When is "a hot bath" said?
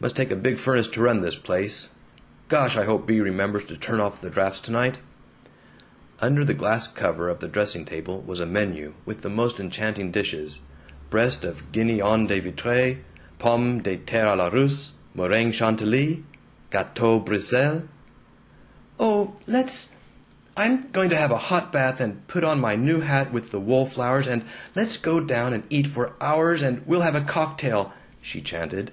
21.30-22.02